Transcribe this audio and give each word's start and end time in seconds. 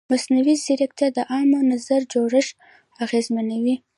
مصنوعي 0.11 0.55
ځیرکتیا 0.65 1.07
د 1.17 1.19
عامه 1.31 1.59
نظر 1.71 2.01
جوړښت 2.13 2.55
اغېزمنوي. 3.03 3.75